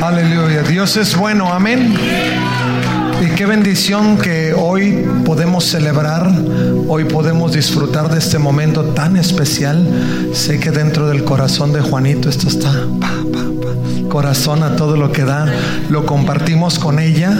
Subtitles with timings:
[0.00, 1.94] Aleluya, Dios es bueno, amén.
[3.20, 6.30] Y qué bendición que hoy podemos celebrar,
[6.86, 10.30] hoy podemos disfrutar de este momento tan especial.
[10.32, 12.72] Sé que dentro del corazón de Juanito esto está
[14.08, 15.46] corazón a todo lo que da,
[15.90, 17.36] lo compartimos con ella.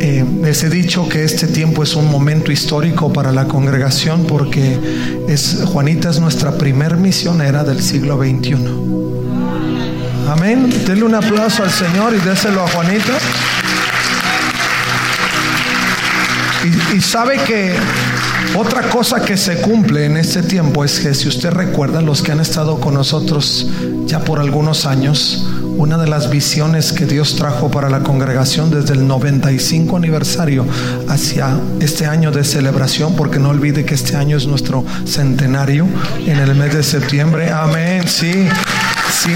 [0.00, 4.78] Eh, les he dicho que este tiempo es un momento histórico para la congregación porque
[5.28, 9.05] es, Juanita es nuestra primer misionera del siglo XXI.
[10.36, 10.70] Amén.
[10.86, 13.12] Denle un aplauso al Señor y déselo a Juanita.
[16.62, 17.74] Y, y, sabe que
[18.54, 22.32] otra cosa que se cumple en este tiempo es que si usted recuerda, los que
[22.32, 23.66] han estado con nosotros
[24.04, 28.92] ya por algunos años, una de las visiones que Dios trajo para la congregación desde
[28.92, 30.66] el 95 aniversario
[31.08, 35.86] hacia este año de celebración, porque no olvide que este año es nuestro centenario
[36.26, 37.50] en el mes de septiembre.
[37.50, 38.48] Amén, sí,
[39.10, 39.34] sí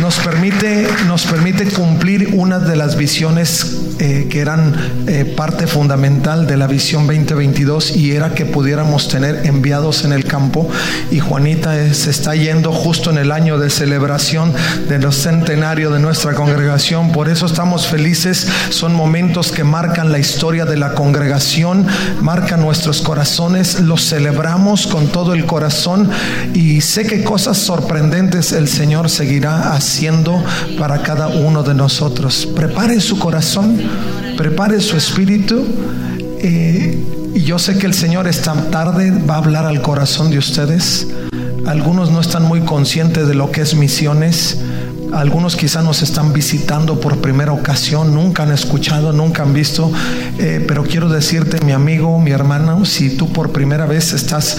[0.00, 4.74] nos permite, nos permite cumplir una de las visiones eh, que eran
[5.06, 10.24] eh, parte fundamental de la visión 2022 y era que pudiéramos tener enviados en el
[10.24, 10.70] campo.
[11.10, 14.54] Y Juanita se está yendo justo en el año de celebración
[14.88, 17.12] de los centenario de nuestra congregación.
[17.12, 18.48] Por eso estamos felices.
[18.70, 21.86] Son momentos que marcan la historia de la congregación,
[22.22, 23.80] marcan nuestros corazones.
[23.80, 26.08] Los celebramos con todo el corazón
[26.54, 29.89] y sé que cosas sorprendentes el Señor seguirá haciendo
[30.78, 32.46] para cada uno de nosotros.
[32.54, 33.78] Prepare su corazón
[34.40, 35.66] prepare su espíritu.
[36.38, 36.98] Eh,
[37.34, 41.06] y yo sé que el Señor esta tarde va a hablar al corazón de ustedes.
[41.66, 44.58] Algunos no están muy conscientes de lo que es misiones.
[45.12, 49.92] Algunos quizás nos están visitando por primera ocasión, nunca han escuchado, nunca han visto,
[50.38, 54.56] eh, pero quiero decirte, mi amigo, mi hermano, si tú por primera vez estás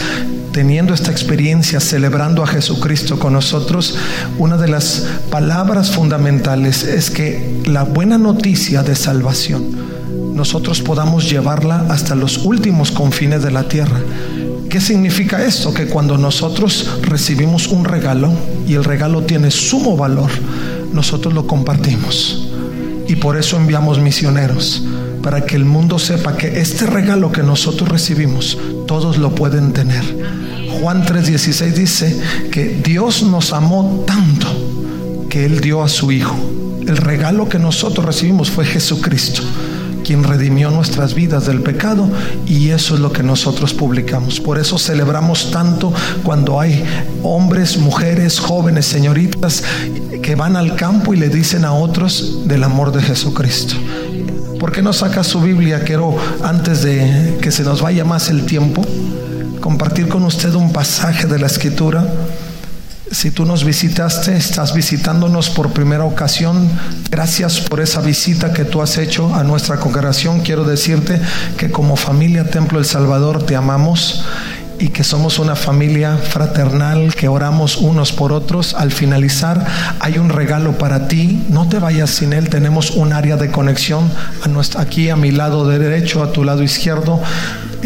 [0.52, 3.96] teniendo esta experiencia, celebrando a Jesucristo con nosotros,
[4.38, 9.76] una de las palabras fundamentales es que la buena noticia de salvación,
[10.34, 14.00] nosotros podamos llevarla hasta los últimos confines de la tierra.
[14.70, 15.74] ¿Qué significa esto?
[15.74, 18.32] Que cuando nosotros recibimos un regalo
[18.68, 20.32] y el regalo tiene sumo valor,
[20.94, 22.48] nosotros lo compartimos.
[23.08, 24.84] Y por eso enviamos misioneros,
[25.22, 28.58] para que el mundo sepa que este regalo que nosotros recibimos,
[28.92, 30.04] todos lo pueden tener.
[30.82, 32.22] Juan 3:16 dice
[32.52, 34.48] que Dios nos amó tanto
[35.30, 36.36] que Él dio a su Hijo.
[36.86, 39.44] El regalo que nosotros recibimos fue Jesucristo
[40.04, 42.10] quien redimió nuestras vidas del pecado
[42.46, 44.42] y eso es lo que nosotros publicamos.
[44.42, 45.94] Por eso celebramos tanto
[46.24, 46.84] cuando hay
[47.24, 49.64] hombres, mujeres, jóvenes, señoritas
[50.22, 53.76] que van al campo y le dicen a otros del amor de Jesucristo.
[54.62, 55.84] ¿Por qué no saca su Biblia?
[55.84, 58.86] Quiero, antes de que se nos vaya más el tiempo,
[59.60, 62.06] compartir con usted un pasaje de la escritura
[63.12, 66.70] si tú nos visitaste, estás visitándonos por primera ocasión,
[67.10, 70.40] gracias por esa visita que tú has hecho a nuestra congregación.
[70.40, 71.20] Quiero decirte
[71.58, 74.24] que como familia Templo El Salvador te amamos
[74.82, 78.74] y que somos una familia fraternal, que oramos unos por otros.
[78.74, 79.64] Al finalizar,
[80.00, 81.44] hay un regalo para ti.
[81.50, 82.50] No te vayas sin él.
[82.50, 84.12] Tenemos un área de conexión
[84.76, 87.22] aquí a mi lado derecho, a tu lado izquierdo.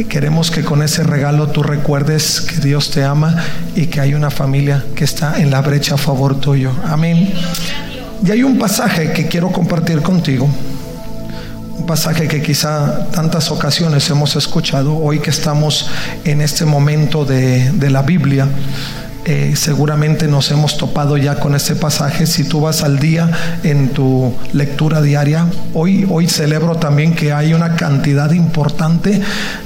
[0.07, 3.35] Queremos que con ese regalo tú recuerdes que Dios te ama
[3.75, 6.71] y que hay una familia que está en la brecha a favor tuyo.
[6.85, 7.33] Amén.
[8.25, 10.49] Y hay un pasaje que quiero compartir contigo
[11.85, 15.89] pasaje que quizá tantas ocasiones hemos escuchado, hoy que estamos
[16.23, 18.47] en este momento de la Biblia,
[19.27, 22.27] eh, seguramente nos hemos topado ya con este pasaje.
[22.27, 23.31] Si tú vas al día
[23.63, 29.19] en tu lectura diaria, hoy, hoy celebro también que hay una cantidad importante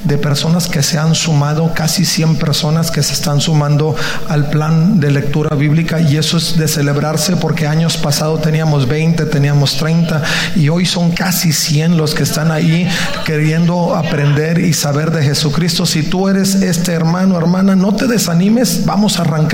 [0.06, 3.98] de personas que se han sumado, casi 100 personas que se están sumando
[4.30, 9.26] al plan de lectura bíblica y eso es de celebrarse porque años pasados teníamos 20,
[9.26, 10.24] teníamos 30
[10.56, 12.88] y hoy son casi 100 los que están ahí
[13.26, 15.86] queriendo aprender y saber de Jesucristo.
[15.86, 19.49] Si tú eres este hermano, hermana, no te desanimes, vamos a arrancar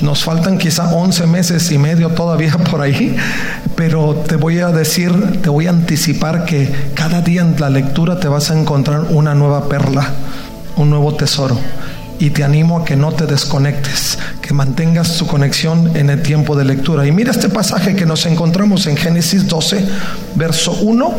[0.00, 3.16] nos faltan quizá 11 meses y medio todavía por ahí,
[3.76, 8.20] pero te voy a decir, te voy a anticipar que cada día en la lectura
[8.20, 10.08] te vas a encontrar una nueva perla,
[10.76, 11.58] un nuevo tesoro.
[12.20, 16.56] Y te animo a que no te desconectes, que mantengas tu conexión en el tiempo
[16.56, 17.06] de lectura.
[17.06, 19.86] Y mira este pasaje que nos encontramos en Génesis 12,
[20.34, 21.14] verso 1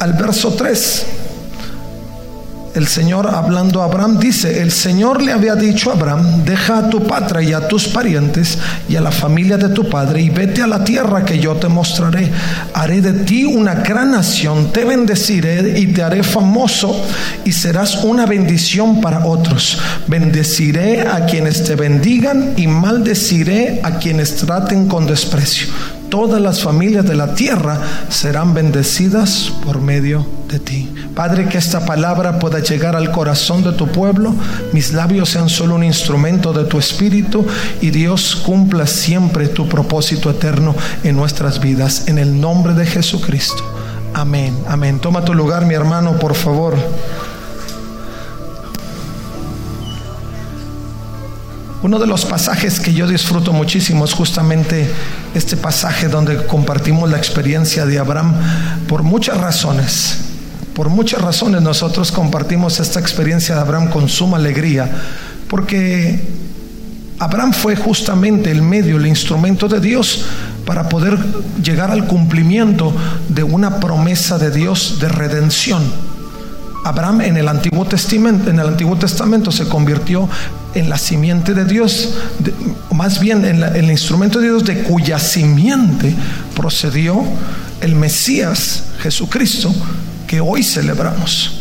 [0.00, 1.23] al verso 3
[2.74, 6.90] el Señor hablando a Abraham dice, el Señor le había dicho a Abraham, deja a
[6.90, 10.60] tu patria y a tus parientes y a la familia de tu padre y vete
[10.60, 12.32] a la tierra que yo te mostraré.
[12.74, 17.06] Haré de ti una gran nación, te bendeciré y te haré famoso
[17.44, 19.78] y serás una bendición para otros.
[20.08, 25.68] Bendeciré a quienes te bendigan y maldeciré a quienes traten con desprecio
[26.14, 30.43] todas las familias de la tierra serán bendecidas por medio de
[31.14, 34.34] Padre, que esta palabra pueda llegar al corazón de tu pueblo,
[34.72, 37.46] mis labios sean solo un instrumento de tu espíritu
[37.80, 42.08] y Dios cumpla siempre tu propósito eterno en nuestras vidas.
[42.08, 43.62] En el nombre de Jesucristo.
[44.12, 45.00] Amén, amén.
[45.00, 46.76] Toma tu lugar, mi hermano, por favor.
[51.84, 54.90] Uno de los pasajes que yo disfruto muchísimo es justamente
[55.34, 58.34] este pasaje donde compartimos la experiencia de Abraham
[58.88, 60.23] por muchas razones.
[60.74, 64.90] Por muchas razones nosotros compartimos esta experiencia de Abraham con suma alegría,
[65.48, 66.20] porque
[67.20, 70.24] Abraham fue justamente el medio, el instrumento de Dios
[70.66, 71.16] para poder
[71.62, 72.92] llegar al cumplimiento
[73.28, 75.82] de una promesa de Dios de redención.
[76.84, 80.28] Abraham en el Antiguo Testamento, en el Antiguo Testamento se convirtió
[80.74, 82.14] en la simiente de Dios,
[82.90, 86.14] más bien en, el instrumento de Dios de cuya simiente
[86.56, 87.22] procedió
[87.80, 89.72] el Mesías Jesucristo
[90.40, 91.60] hoy celebramos.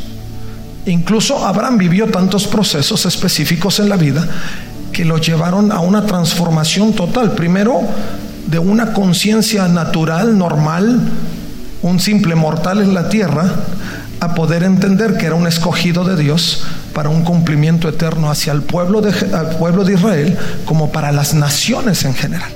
[0.85, 4.27] Incluso Abraham vivió tantos procesos específicos en la vida
[4.91, 7.31] que lo llevaron a una transformación total.
[7.31, 7.81] Primero,
[8.47, 10.99] de una conciencia natural, normal,
[11.81, 13.45] un simple mortal en la tierra,
[14.19, 18.61] a poder entender que era un escogido de Dios para un cumplimiento eterno hacia el
[18.61, 19.11] pueblo de,
[19.59, 22.51] pueblo de Israel como para las naciones en general.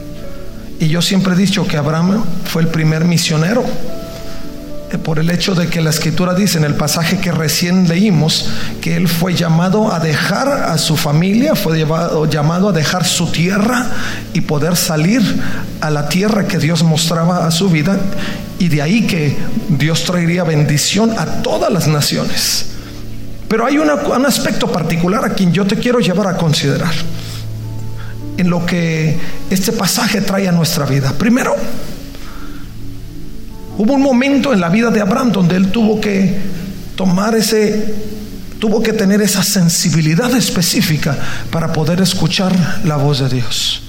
[0.79, 3.65] Y yo siempre he dicho que Abraham fue el primer misionero
[4.97, 8.49] por el hecho de que la escritura dice en el pasaje que recién leímos
[8.79, 11.85] que él fue llamado a dejar a su familia, fue
[12.29, 13.85] llamado a dejar su tierra
[14.33, 15.21] y poder salir
[15.81, 17.97] a la tierra que Dios mostraba a su vida
[18.59, 19.35] y de ahí que
[19.67, 22.67] Dios traería bendición a todas las naciones.
[23.49, 26.93] Pero hay un aspecto particular a quien yo te quiero llevar a considerar
[28.37, 29.17] en lo que
[29.49, 31.13] este pasaje trae a nuestra vida.
[31.17, 31.55] Primero,
[33.77, 36.37] hubo un momento en la vida de Abraham donde él tuvo que
[36.95, 37.93] tomar ese,
[38.59, 41.15] tuvo que tener esa sensibilidad específica
[41.51, 42.53] para poder escuchar
[42.83, 43.83] la voz de Dios.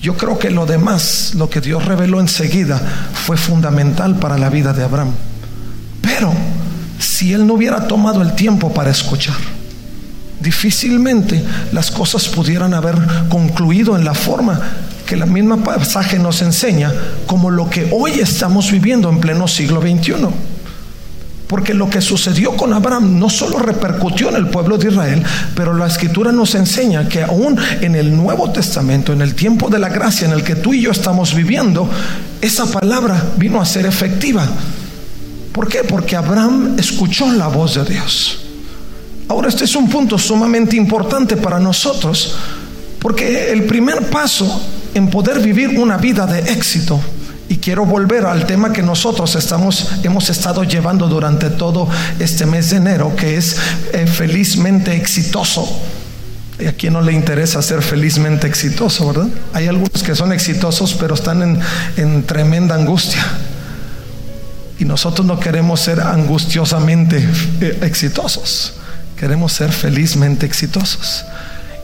[0.00, 2.80] Yo creo que lo demás, lo que Dios reveló enseguida,
[3.12, 5.12] fue fundamental para la vida de Abraham.
[6.00, 6.32] Pero
[6.98, 9.36] si él no hubiera tomado el tiempo para escuchar,
[10.40, 12.96] difícilmente las cosas pudieran haber
[13.28, 14.60] concluido en la forma
[15.06, 16.92] que la misma pasaje nos enseña,
[17.26, 20.14] como lo que hoy estamos viviendo en pleno siglo XXI.
[21.46, 25.22] Porque lo que sucedió con Abraham no solo repercutió en el pueblo de Israel,
[25.54, 29.78] pero la escritura nos enseña que aún en el Nuevo Testamento, en el tiempo de
[29.78, 31.90] la gracia en el que tú y yo estamos viviendo,
[32.40, 34.48] esa palabra vino a ser efectiva.
[35.52, 35.84] ¿Por qué?
[35.84, 38.38] Porque Abraham escuchó la voz de Dios.
[39.28, 42.34] Ahora este es un punto sumamente importante para nosotros,
[42.98, 44.60] porque el primer paso
[44.94, 47.00] en poder vivir una vida de éxito
[47.48, 51.86] y quiero volver al tema que nosotros estamos, hemos estado llevando durante todo
[52.18, 53.56] este mes de enero, que es
[53.92, 55.68] eh, felizmente exitoso.
[56.58, 59.28] ¿Y a quién no le interesa ser felizmente exitoso, verdad?
[59.52, 61.60] Hay algunos que son exitosos, pero están en,
[61.98, 63.22] en tremenda angustia.
[64.78, 67.18] Y nosotros no queremos ser angustiosamente
[67.60, 68.74] eh, exitosos,
[69.18, 71.24] queremos ser felizmente exitosos.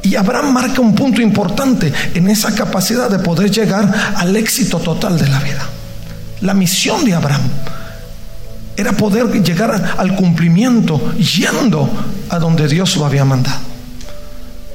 [0.02, 5.19] Y Abraham marca un punto importante en esa capacidad de poder llegar al éxito total
[5.19, 5.67] de la vida.
[6.40, 7.43] La misión de Abraham
[8.76, 11.90] era poder llegar al cumplimiento yendo
[12.28, 13.59] a donde Dios lo había mandado.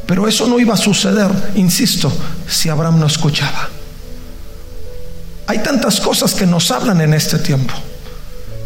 [0.06, 2.12] Pero eso no iba a suceder, insisto,
[2.46, 3.70] si Abraham no escuchaba.
[5.48, 7.74] Hay tantas cosas que nos hablan en este tiempo.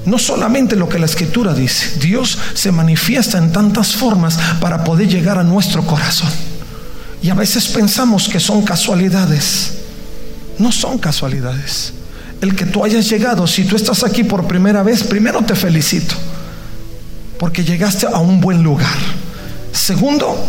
[0.07, 5.09] No solamente lo que la escritura dice, Dios se manifiesta en tantas formas para poder
[5.09, 6.29] llegar a nuestro corazón.
[7.21, 9.73] Y a veces pensamos que son casualidades.
[10.59, 11.91] No son casualidades.
[12.39, 16.15] El que tú hayas llegado, si tú estás aquí por primera vez, primero te felicito,
[17.37, 18.95] porque llegaste a un buen lugar.
[19.73, 20.41] Segundo,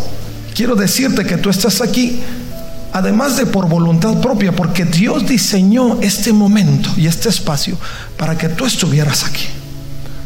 [0.55, 2.21] quiero decirte que tú estás aquí,
[2.92, 7.76] además de por voluntad propia, porque Dios diseñó este momento y este espacio
[8.16, 9.47] para que tú estuvieras aquí,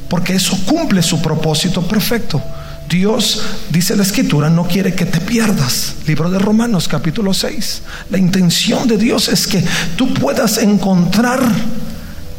[0.08, 2.42] porque eso cumple su propósito perfecto.
[2.88, 3.40] Dios,
[3.70, 5.94] dice la escritura, no quiere que te pierdas.
[6.06, 7.82] Libro de Romanos capítulo 6.
[8.10, 9.64] La intención de Dios es que
[9.96, 11.40] tú puedas encontrar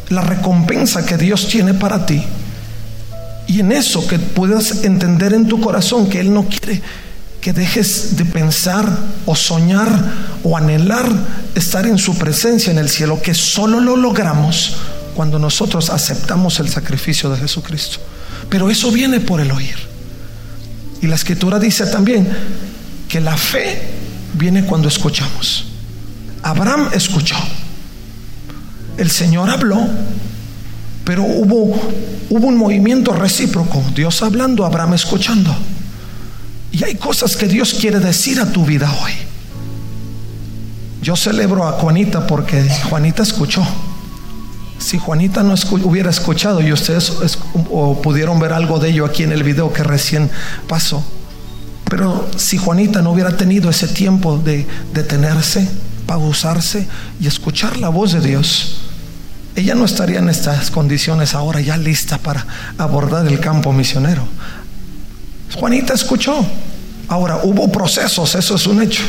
[0.09, 2.21] la recompensa que Dios tiene para ti.
[3.47, 6.81] Y en eso que puedas entender en tu corazón que Él no quiere
[7.43, 8.89] que dejes de pensar
[9.25, 9.89] o soñar
[10.43, 11.05] o anhelar
[11.55, 14.77] estar en su presencia en el cielo, que solo lo logramos
[15.13, 17.97] cuando nosotros aceptamos el sacrificio de Jesucristo.
[18.47, 19.75] Pero eso viene por el oír.
[21.01, 22.29] Y la escritura dice también
[23.09, 23.89] que la fe
[24.35, 25.65] viene cuando escuchamos.
[26.43, 27.35] Abraham escuchó.
[28.97, 29.85] El Señor habló,
[31.03, 31.75] pero hubo,
[32.29, 33.83] hubo un movimiento recíproco.
[33.93, 35.53] Dios hablando, Abraham escuchando.
[36.73, 39.11] Y hay cosas que Dios quiere decir a tu vida hoy.
[41.03, 43.63] Yo celebro a Juanita porque Juanita escuchó.
[44.79, 45.53] Si Juanita no
[45.83, 47.13] hubiera escuchado y ustedes
[47.69, 50.31] o pudieron ver algo de ello aquí en el video que recién
[50.67, 51.03] pasó,
[51.89, 55.69] pero si Juanita no hubiera tenido ese tiempo de detenerse,
[56.07, 56.87] pausarse
[57.19, 58.77] y escuchar la voz de Dios,
[59.55, 62.47] ella no estaría en estas condiciones ahora ya lista para
[62.79, 64.27] abordar el campo misionero.
[65.55, 66.45] Juanita escuchó.
[67.07, 69.03] Ahora, hubo procesos, eso es un hecho.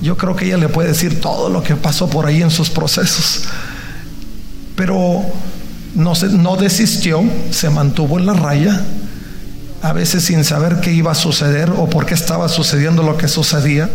[0.00, 2.70] Yo creo que ella le puede decir todo lo que pasó por ahí en sus
[2.70, 3.42] procesos
[4.80, 5.22] pero
[5.94, 8.82] no, no desistió, se mantuvo en la raya,
[9.82, 13.28] a veces sin saber qué iba a suceder o por qué estaba sucediendo lo que
[13.28, 13.90] sucedía,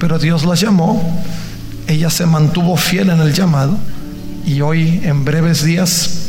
[0.00, 1.22] pero Dios la llamó,
[1.86, 3.76] ella se mantuvo fiel en el llamado
[4.44, 6.19] y hoy en breves días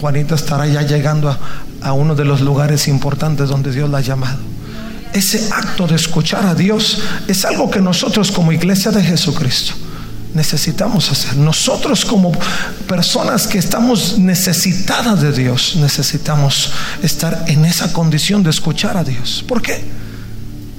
[0.00, 1.36] Juanita estará ya llegando
[1.82, 4.38] a, uno de los lugares importantes donde Dios la ha llamado.
[5.12, 9.74] Ese acto de escuchar a Dios es algo que nosotros como iglesia de Jesucristo
[10.34, 11.36] necesitamos hacer.
[11.36, 12.32] Nosotros como
[12.86, 19.44] personas que estamos necesitadas de Dios, necesitamos estar en esa condición de escuchar a Dios.
[19.48, 19.82] ¿Por qué?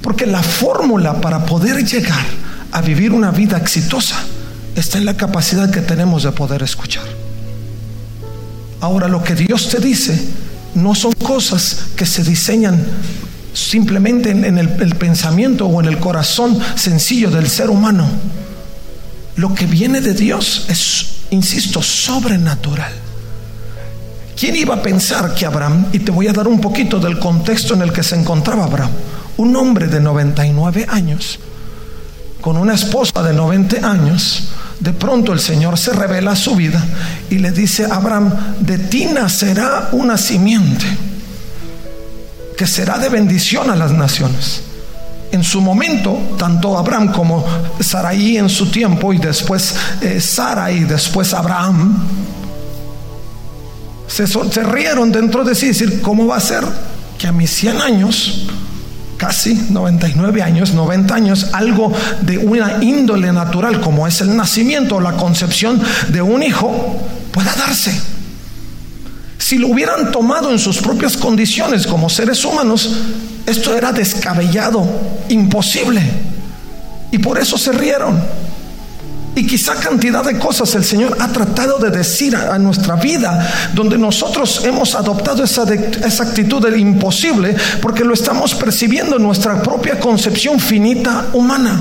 [0.03, 2.25] Porque la fórmula para poder llegar
[2.71, 4.17] a vivir una vida exitosa
[4.75, 7.26] está en la capacidad que tenemos de poder escuchar.
[8.81, 10.19] Ahora lo que Dios te dice
[10.75, 12.85] no son cosas que se diseñan
[13.53, 18.07] simplemente en, el, pensamiento o en el corazón sencillo del ser humano
[19.37, 22.91] lo que viene de Dios es, insisto, sobrenatural.
[24.35, 27.75] ¿Quién iba a pensar que Abraham, y te voy a dar un poquito del contexto
[27.75, 28.91] en el que se encontraba Abraham,
[29.37, 31.39] un hombre de 99 años,
[32.47, 34.47] con una esposa de 90 años,
[34.79, 36.81] de pronto el Señor se revela a su vida
[37.29, 40.85] y le dice a Abraham, de ti nacerá una simiente
[42.57, 44.61] que será de bendición a las naciones
[45.33, 47.43] en su momento, tanto Abraham como
[47.81, 52.01] Sarai en su tiempo y después eh, Sara y después Abraham,
[54.07, 54.25] se,
[54.63, 56.63] rieron dentro de sí, decir, ¿cómo va a ser
[57.17, 58.47] que a mis 100 años,
[59.17, 65.01] casi 99 años, 90 años, algo de una índole natural como es el nacimiento o
[65.01, 67.99] la concepción de un hijo pueda darse?
[69.37, 72.89] Si lo hubieran tomado en sus propias condiciones como seres humanos,
[73.45, 74.85] esto era descabellado,
[75.29, 76.01] imposible.
[77.11, 78.21] Y por eso se rieron.
[79.37, 83.95] Y quizá cantidad de cosas el Señor ha tratado de decir a, nuestra vida, donde
[83.95, 89.99] nosotros hemos adoptado esa, esa actitud del imposible, porque lo estamos percibiendo en nuestra propia
[89.99, 91.79] concepción finita humana.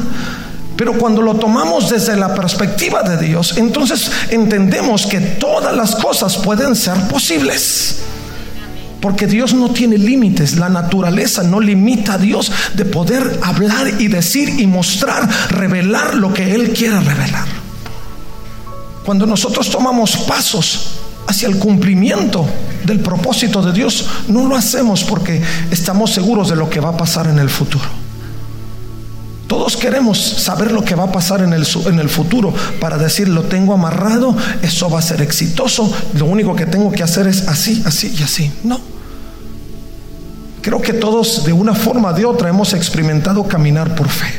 [0.76, 6.36] Pero cuando lo tomamos desde la perspectiva de Dios, entonces entendemos que todas las cosas
[6.36, 8.02] pueden ser posibles.
[9.00, 14.08] Porque Dios no tiene límites, la naturaleza no limita a Dios de poder hablar y
[14.08, 17.46] decir y mostrar, revelar lo que Él quiera revelar.
[19.04, 20.98] Cuando nosotros tomamos pasos
[21.28, 22.48] hacia el cumplimiento
[22.84, 26.96] del propósito de Dios, no lo hacemos porque estamos seguros de lo que va a
[26.96, 28.05] pasar en el futuro.
[29.66, 33.74] Todos queremos saber lo que va a pasar en el, futuro para decir, lo tengo
[33.74, 38.14] amarrado, eso va a ser exitoso, lo único que tengo que hacer es así, así
[38.16, 38.52] y así.
[38.62, 38.80] No.
[40.62, 44.32] Creo que todos de una forma o de otra hemos experimentado caminar por fe.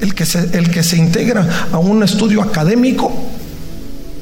[0.00, 3.12] El que, el que se integra a un estudio académico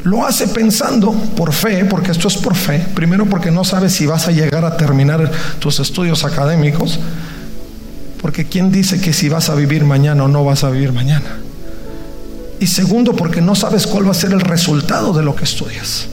[0.05, 4.05] lo hace pensando por fe, porque esto es por fe, primero porque no sabes si
[4.05, 7.01] vas a llegar a terminar tus estudios académicos,
[8.21, 11.39] porque ¿quién dice que si vas a vivir mañana o no vas a vivir mañana?
[12.59, 16.07] Y segundo, porque no sabes cuál va a ser el resultado de lo que estudias.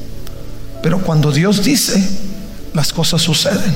[0.81, 2.01] Pero cuando Dios dice,
[2.73, 3.75] las cosas suceden.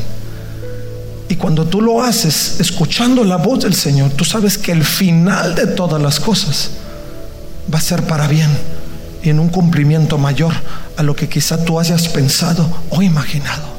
[1.28, 5.56] Y cuando tú lo haces escuchando la voz del Señor, tú sabes que el final
[5.56, 6.72] de todas las cosas
[7.74, 8.50] va a ser para bien
[9.24, 10.54] y en un cumplimiento mayor
[10.98, 13.71] a lo que quizá tú hayas pensado o imaginado.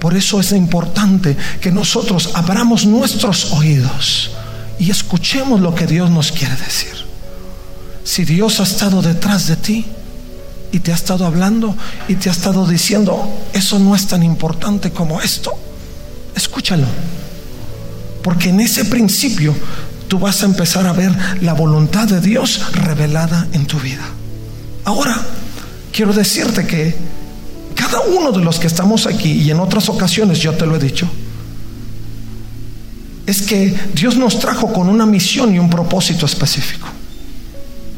[0.00, 4.30] Por eso es importante que nosotros abramos nuestros oídos
[4.78, 6.94] y escuchemos lo que Dios nos quiere decir.
[8.04, 9.86] Si Dios ha estado detrás de ti
[10.70, 11.74] y te ha estado hablando
[12.08, 15.52] y te ha estado diciendo, eso no es tan importante como esto,
[16.34, 16.86] escúchalo.
[18.22, 19.54] Porque en ese principio
[20.08, 24.04] tú vas a empezar a ver la voluntad de Dios revelada en tu vida.
[24.84, 25.20] Ahora,
[25.92, 26.94] quiero decirte que
[27.86, 30.78] cada uno de los que estamos aquí, y en otras ocasiones yo te lo he
[30.78, 31.08] dicho,
[33.26, 36.88] es que Dios nos trajo con una misión y un propósito específico.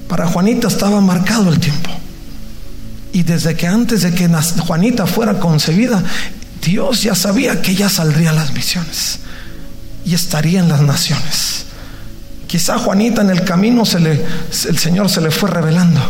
[0.08, 1.90] Para Juanita estaba marcado el tiempo.
[3.12, 6.02] Y desde que antes de que Juanita fuera concebida,
[6.62, 9.20] Dios ya sabía que ella saldría a las misiones
[10.04, 11.64] y estaría en las naciones.
[12.46, 14.24] Quizá Juanita en el camino se le,
[14.68, 16.00] el Señor se le fue revelando,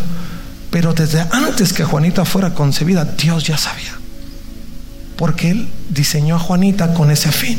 [0.70, 3.96] pero desde antes que Juanita fuera concebida, Dios ya sabía.
[5.16, 7.58] Porque Él diseñó a Juanita con ese fin.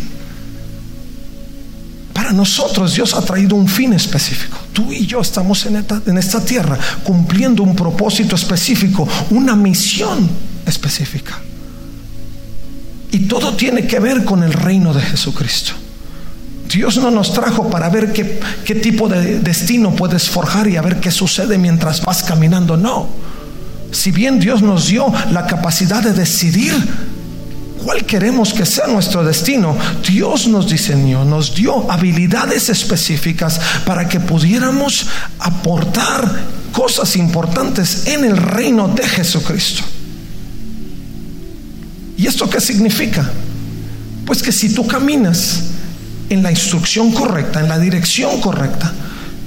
[2.13, 4.57] Para nosotros Dios ha traído un fin específico.
[4.73, 10.29] Tú y yo estamos en esta, en esta tierra cumpliendo un propósito específico, una misión
[10.65, 11.39] específica.
[13.11, 15.73] Y todo tiene que ver con el reino de Jesucristo.
[16.69, 20.81] Dios no nos trajo para ver qué, qué, tipo de destino puedes forjar y a
[20.81, 22.77] ver qué sucede mientras vas caminando.
[22.77, 23.07] No.
[23.91, 26.73] Si bien Dios nos dio la capacidad de decidir
[27.83, 29.75] cuál queremos que sea nuestro destino,
[30.07, 35.07] Dios nos diseñó, nos dio habilidades específicas para que pudiéramos
[35.39, 36.29] aportar
[36.71, 39.81] cosas importantes en el reino de Jesucristo.
[42.15, 43.27] ¿Y esto qué significa?
[44.25, 45.63] Pues que si tú caminas
[46.29, 48.93] en la instrucción correcta, en la dirección correcta,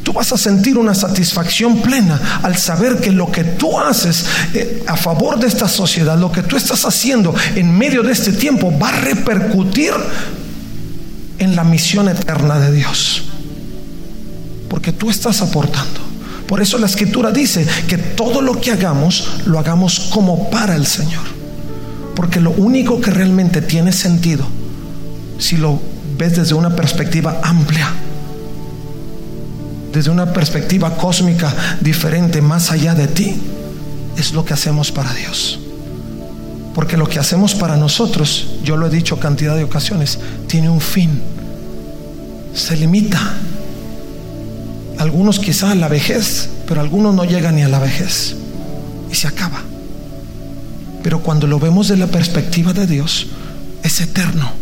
[0.03, 4.83] tú vas a sentir una satisfacción plena al saber que lo que tú haces eh,
[4.87, 8.73] a favor de esta sociedad, lo que tú estás haciendo en medio de este tiempo,
[8.79, 9.93] va a repercutir
[11.39, 13.25] en la misión eterna de Dios.
[14.69, 16.01] Porque tú estás aportando.
[16.47, 20.87] Por eso la escritura dice que todo lo que hagamos, lo hagamos como para el
[20.87, 21.25] Señor.
[22.15, 24.47] Porque lo único que realmente tiene sentido,
[25.39, 25.92] si lo
[26.31, 27.89] desde una perspectiva amplia,
[29.93, 33.37] desde una perspectiva cósmica diferente, más allá de ti,
[34.17, 35.59] es lo que hacemos para Dios.
[36.75, 40.81] Porque lo que hacemos para nosotros, yo lo he dicho cantidad de ocasiones, tiene un
[40.81, 41.21] fin.
[42.55, 43.21] Se limita.
[44.99, 48.37] Algunos quizá a la vejez, pero algunos no llegan ni a la vejez.
[49.11, 49.61] Y se acaba.
[51.03, 53.27] Pero cuando lo vemos de la perspectiva de Dios,
[53.83, 54.53] es eterno,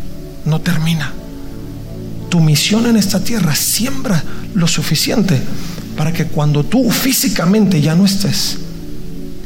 [0.44, 1.12] no termina
[2.30, 4.22] tu misión en esta tierra siembra
[4.54, 5.42] lo suficiente
[5.96, 8.56] para que cuando tú físicamente ya no estés,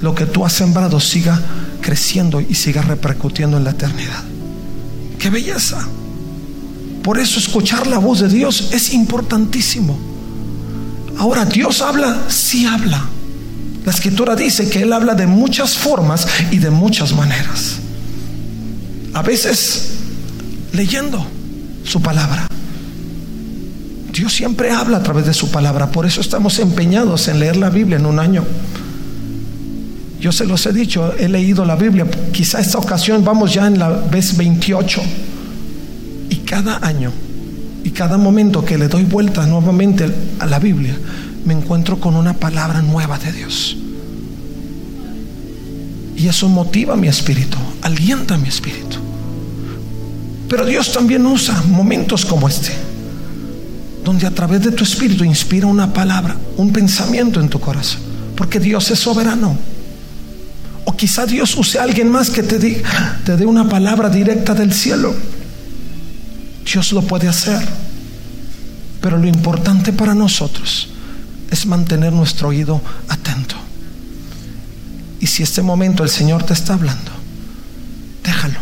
[0.00, 1.40] lo que tú has sembrado siga
[1.80, 4.22] creciendo y siga repercutiendo en la eternidad.
[5.18, 5.88] ¡Qué belleza!
[7.02, 9.98] Por eso escuchar la voz de Dios es importantísimo.
[11.18, 12.24] Ahora, ¿Dios habla?
[12.28, 13.04] Sí habla.
[13.84, 17.76] La escritura dice que Él habla de muchas formas y de muchas maneras.
[19.12, 19.90] A veces
[20.72, 21.26] leyendo
[21.84, 22.48] su palabra.
[24.24, 27.68] Dios siempre habla a través de su palabra, por eso estamos empeñados en leer la
[27.68, 28.42] Biblia en un año.
[30.18, 33.78] Yo se los he dicho, he leído la Biblia, quizá esta ocasión vamos ya en
[33.78, 35.02] la vez 28.
[36.30, 37.12] Y cada año
[37.84, 40.96] y cada momento que le doy vuelta nuevamente a la Biblia,
[41.44, 43.76] me encuentro con una palabra nueva de Dios.
[46.16, 48.96] Y eso motiva mi espíritu, alienta mi espíritu.
[50.48, 52.93] Pero Dios también usa momentos como este
[54.04, 58.02] donde a través de tu espíritu inspira una palabra, un pensamiento en tu corazón,
[58.36, 59.56] porque Dios es soberano.
[60.84, 62.82] O quizá Dios use a alguien más que te,
[63.24, 65.14] te dé una palabra directa del cielo.
[66.70, 67.66] Dios lo puede hacer.
[69.00, 70.88] Pero lo importante para nosotros
[71.50, 73.56] es mantener nuestro oído atento.
[75.20, 77.10] Y si este momento el Señor te está hablando,
[78.22, 78.58] déjalo.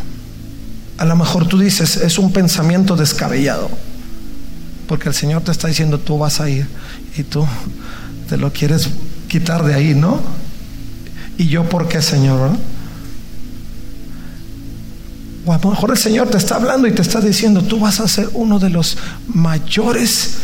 [0.98, 3.68] A lo mejor tú dices, es un pensamiento descabellado
[4.92, 6.66] porque el Señor te está diciendo, tú vas a ir
[7.16, 7.46] y tú
[8.28, 8.90] te lo quieres
[9.26, 10.20] quitar de ahí, ¿no?
[11.38, 12.50] ¿Y yo por qué, Señor?
[15.46, 18.00] O a lo mejor el Señor te está hablando y te está diciendo, tú vas
[18.00, 20.34] a ser uno de los mayores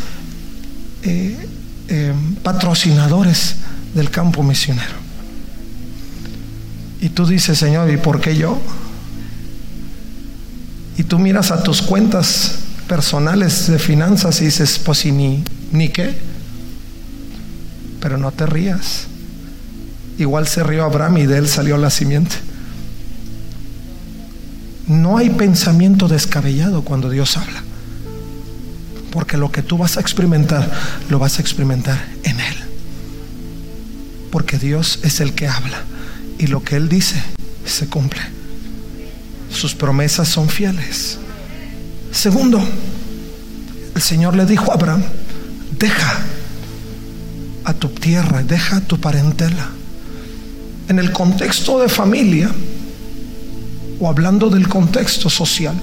[1.03, 1.47] eh,
[1.89, 3.57] eh, patrocinadores
[3.95, 4.95] del campo misionero.
[7.03, 8.59] Y tú dices, Señor, ¿y por qué yo?
[10.97, 15.91] Y tú miras a tus cuentas personales de finanzas y dices, pues y ni, ni
[15.91, 16.17] qué.
[18.01, 19.07] Pero no te rías.
[20.19, 22.35] Igual se rió Abraham y de él salió la simiente.
[24.89, 27.63] No hay pensamiento descabellado cuando Dios habla.
[29.13, 30.71] Porque lo que tú vas a experimentar,
[31.09, 32.55] lo vas a experimentar en Él.
[34.31, 35.83] Porque Dios es el que habla.
[36.39, 37.23] Y lo que Él dice
[37.65, 38.21] se cumple.
[39.51, 41.19] Sus promesas son fieles.
[42.11, 42.61] Segundo,
[43.95, 45.03] el Señor le dijo a Abraham,
[45.79, 46.19] deja
[47.65, 49.69] a tu tierra, deja tu parentela.
[50.89, 52.51] En el contexto de familia,
[54.01, 55.75] o hablando del contexto social,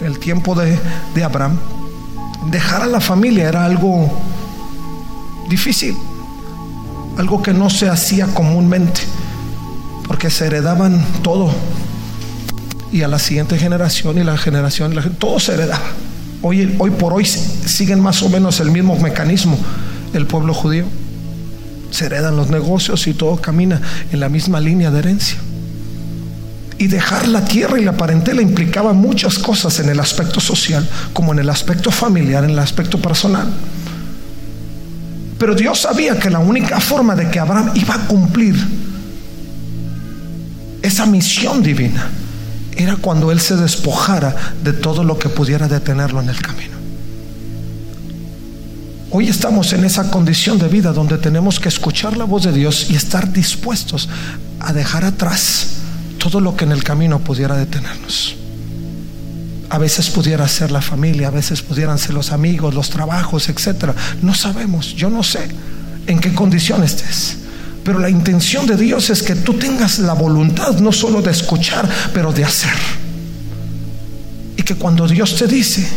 [0.00, 0.78] en el tiempo de,
[1.14, 1.58] de Abraham,
[2.50, 4.10] dejar a la familia era algo
[5.48, 5.96] difícil,
[7.16, 9.00] algo que no se hacía comúnmente,
[10.06, 11.50] porque se heredaban todo.
[12.92, 15.84] Y a la siguiente generación y la generación, todo se heredaba.
[16.40, 19.58] Hoy, hoy por hoy siguen más o menos el mismo mecanismo
[20.14, 20.84] el pueblo judío.
[21.90, 23.80] Se heredan los negocios y todo camina
[24.12, 25.38] en la misma línea de herencia.
[26.78, 31.32] Y dejar la tierra y la parentela implicaba muchas cosas en el aspecto social, como
[31.32, 33.48] en el aspecto familiar, en el aspecto personal.
[35.38, 38.54] Pero Dios sabía que la única forma de que Abraham iba a cumplir
[40.82, 42.08] esa misión divina
[42.78, 46.78] era cuando él se despojara de todo lo que pudiera detenerlo en el camino.
[49.10, 52.86] Hoy estamos en esa condición de vida donde tenemos que escuchar la voz de Dios
[52.88, 54.08] y estar dispuestos
[54.60, 55.66] a dejar atrás
[56.18, 58.36] todo lo que en el camino pudiera detenernos.
[59.70, 63.94] A veces pudiera ser la familia, a veces pudieran ser los amigos, los trabajos, etcétera.
[64.22, 65.48] No sabemos, yo no sé
[66.06, 67.38] en qué condición estés.
[67.84, 71.88] Pero la intención de Dios es que tú tengas la voluntad no solo de escuchar,
[72.12, 72.74] pero de hacer.
[74.56, 75.88] Y que cuando Dios te dice,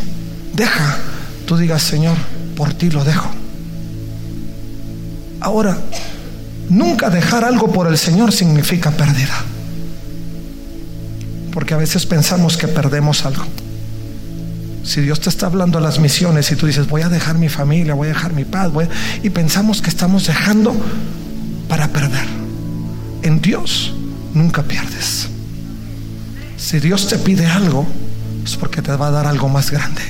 [0.53, 0.97] deja,
[1.45, 2.15] tú digas, Señor,
[2.55, 3.29] por ti lo dejo.
[5.41, 5.77] Ahora,
[6.69, 9.33] nunca dejar algo por el Señor significa pérdida.
[11.51, 13.43] Porque a veces pensamos que perdemos algo.
[14.83, 17.49] Si Dios te está hablando a las misiones y tú dices, voy a dejar mi
[17.49, 18.71] familia, voy a dejar mi paz,
[19.21, 20.75] y pensamos que estamos dejando
[21.71, 22.27] para perder.
[23.23, 23.93] En Dios
[24.33, 25.29] nunca pierdes.
[26.57, 27.87] Si Dios te pide algo,
[28.43, 30.01] es porque te va a dar algo más grande.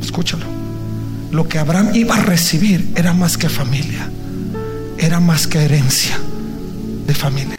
[0.00, 0.46] Escúchalo.
[1.30, 4.08] Lo que Abraham iba a recibir era más que familia,
[4.96, 6.18] era más que herencia
[7.06, 7.58] de familia.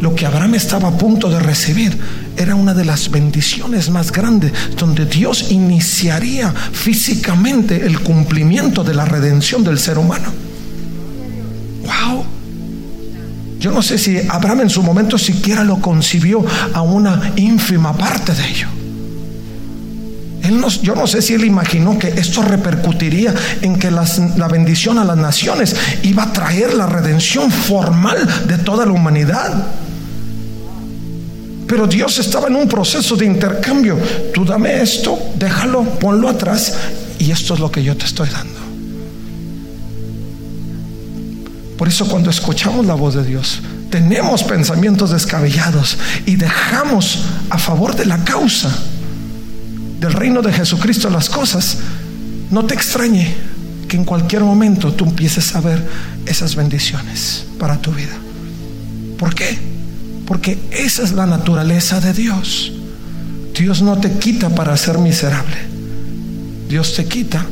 [0.00, 1.98] Lo que Abraham estaba a punto de recibir
[2.36, 9.04] era una de las bendiciones más grandes donde Dios iniciaría físicamente el cumplimiento de la
[9.04, 10.47] redención del ser humano.
[13.58, 18.32] Yo no sé si Abraham en su momento siquiera lo concibió a una ínfima parte
[18.32, 18.68] de ello.
[20.42, 24.98] Él no, yo no sé si él imaginó que esto repercutiría en que la bendición
[24.98, 29.66] a las naciones iba a traer la redención formal de toda la humanidad.
[31.66, 33.98] Pero Dios estaba en un proceso de intercambio.
[34.32, 36.74] Tú dame esto, déjalo, ponlo atrás
[37.18, 38.67] y esto es lo que yo te estoy dando.
[41.78, 47.96] Por eso cuando escuchamos la voz de Dios, tenemos pensamientos descabellados y dejamos a favor
[47.96, 48.70] de la causa
[50.00, 51.78] del reino de Jesucristo las cosas,
[52.50, 53.34] no te extrañe
[53.88, 55.84] que en cualquier momento tú empieces a ver
[56.26, 58.16] esas bendiciones para tu vida.
[59.18, 59.58] ¿Por qué?
[60.26, 62.72] Porque esa es la naturaleza de Dios.
[63.54, 65.56] Dios no te quita para ser miserable.
[66.68, 67.44] Dios te quita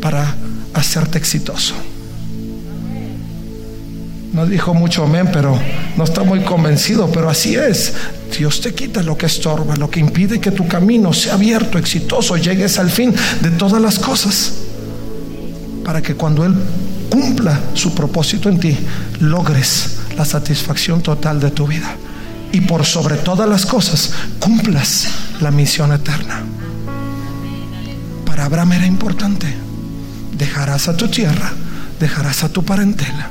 [0.00, 0.34] para
[0.72, 1.74] hacerte exitoso.
[4.36, 5.58] No dijo mucho amén, pero
[5.96, 7.94] no está muy convencido, pero así es.
[8.36, 12.36] Dios te quita lo que estorba, lo que impide que tu camino sea abierto, exitoso,
[12.36, 14.52] llegues al fin de todas las cosas.
[15.82, 16.54] Para que cuando Él
[17.08, 18.76] cumpla su propósito en ti,
[19.20, 21.96] logres la satisfacción total de tu vida.
[22.52, 25.08] Y por sobre todas las cosas, cumplas
[25.40, 26.42] la misión eterna.
[28.26, 29.46] Para Abraham era importante.
[30.36, 31.54] Dejarás a tu tierra,
[31.98, 33.30] dejarás a tu parentela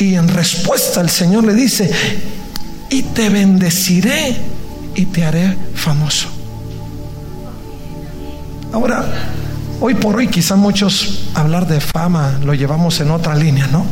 [0.00, 1.90] y en respuesta el Señor le dice,
[2.88, 4.34] y te bendeciré
[4.94, 6.28] y te haré famoso.
[8.72, 9.04] Ahora,
[9.80, 13.84] hoy por hoy quizá muchos hablar de fama lo llevamos en otra línea, ¿no?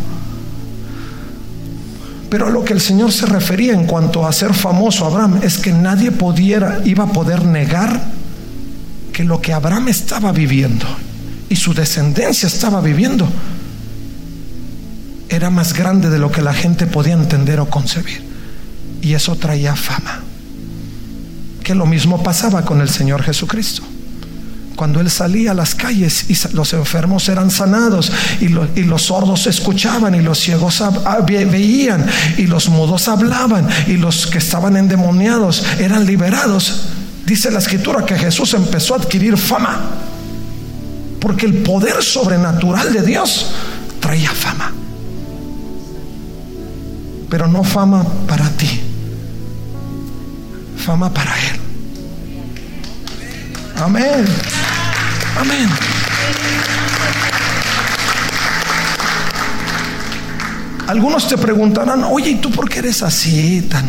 [2.31, 5.59] Pero a lo que el Señor se refería en cuanto a ser famoso Abraham es
[5.59, 8.01] que nadie pudiera, iba a poder negar
[9.13, 10.87] que lo que Abraham estaba viviendo
[11.51, 13.29] y su descendencia estaba viviendo
[15.39, 18.23] era más grande de lo que la gente podía entender o concebir.
[19.01, 20.21] Y eso traía fama.
[21.63, 23.83] Que lo mismo pasaba con el Señor Jesucristo.
[24.75, 30.15] cuando él salía a las calles y los enfermos eran sanados y, los sordos escuchaban
[30.15, 30.81] y los ciegos
[31.27, 36.91] veían y los mudos hablaban y los que estaban endemoniados eran liberados,
[37.27, 39.81] dice la escritura que Jesús empezó a adquirir fama.
[41.21, 43.51] Porque el poder sobrenatural de Dios
[44.01, 44.73] traía fama.
[47.29, 48.81] Pero no fama para ti,
[50.77, 51.61] fama para Él.
[53.81, 54.25] Amén.
[55.39, 55.69] Amén.
[60.89, 63.85] Algunos te preguntarán, oye, ¿y tú por qué eres así tan...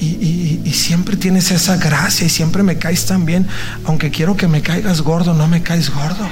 [0.00, 3.46] Y, y, siempre tienes esa gracia y siempre me caes tan bien,
[3.84, 6.26] aunque quiero que me caigas gordo, no me caes gordo.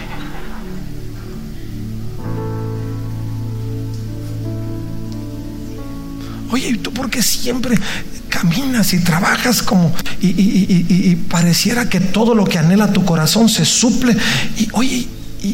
[6.51, 7.77] Oye, ¿y tú por qué siempre
[8.29, 14.17] caminas y trabajas como y, pareciera que todo lo que anhela tu corazón se suple
[14.59, 15.09] y oye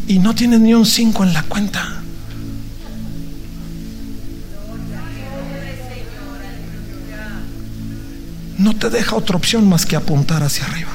[0.08, 2.02] y, no tienes ni un 5 en la cuenta.
[8.58, 10.92] No te deja otra opción más que apuntar hacia arriba.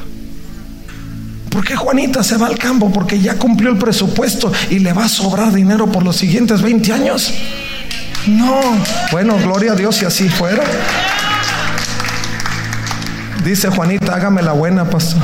[1.50, 2.92] ¿Por qué Juanita se va al campo?
[2.92, 6.94] Porque ya cumplió el presupuesto y le va a sobrar dinero por los siguientes 20
[6.94, 7.32] años.
[8.28, 8.62] No,
[9.12, 10.64] bueno, gloria a Dios si así fuera.
[13.44, 15.22] Dice Juanita, hágame la buena, pastor.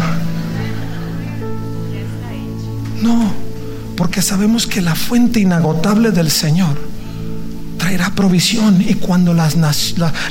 [3.01, 3.33] No,
[3.97, 6.77] porque sabemos que la fuente inagotable del Señor
[7.77, 9.49] traerá provisión y cuando la,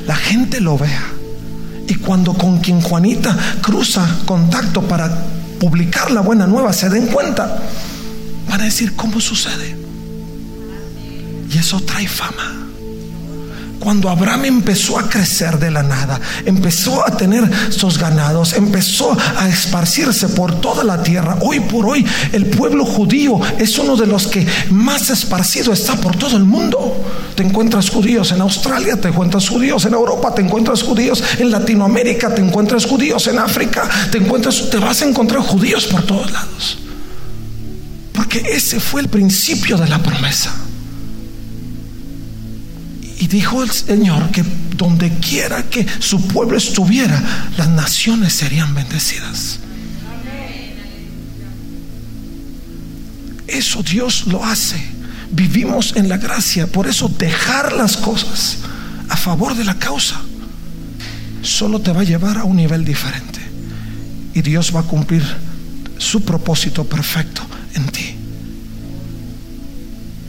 [0.06, 1.04] la gente lo vea
[1.86, 5.10] y cuando con quien Juanita cruza contacto para
[5.60, 7.58] publicar la buena nueva se den cuenta,
[8.48, 9.76] van a decir cómo sucede.
[11.50, 12.61] Y eso trae fama
[13.82, 19.48] cuando Abraham empezó a crecer de la nada, empezó a tener sus ganados, empezó a
[19.48, 21.36] esparcirse por toda la tierra.
[21.40, 26.14] Hoy por hoy el pueblo judío es uno de los que más esparcido está por
[26.14, 27.04] todo el mundo.
[27.34, 32.32] Te encuentras judíos en Australia, te encuentras judíos en Europa, te encuentras judíos en Latinoamérica,
[32.32, 36.78] te encuentras judíos en África, te encuentras, te vas a encontrar judíos por todos lados.
[38.12, 40.54] Porque ese fue el principio de la promesa.
[43.22, 44.44] Y dijo el Señor que
[44.76, 47.22] donde quiera que su pueblo estuviera,
[47.56, 49.60] las naciones serían bendecidas.
[53.46, 54.82] Eso Dios lo hace.
[55.30, 56.66] Vivimos en la gracia.
[56.66, 58.58] Por eso dejar las cosas
[59.08, 60.20] a favor de la causa
[61.42, 63.38] solo te va a llevar a un nivel diferente.
[64.34, 65.22] Y Dios va a cumplir
[65.96, 67.42] su propósito perfecto
[67.74, 68.16] en ti.